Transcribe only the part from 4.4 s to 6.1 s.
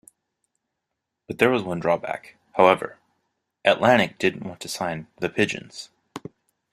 want to sign "The Pigeons".